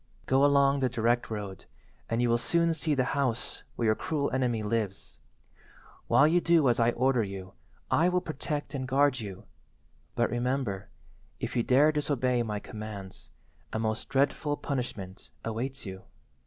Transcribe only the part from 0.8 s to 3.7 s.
direct road, and you will soon see the house